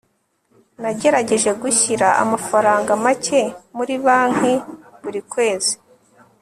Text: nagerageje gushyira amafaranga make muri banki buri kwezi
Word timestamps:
nagerageje 0.81 1.49
gushyira 1.61 2.07
amafaranga 2.23 2.91
make 3.03 3.41
muri 3.75 3.93
banki 4.05 4.53
buri 5.01 5.21
kwezi 5.31 5.73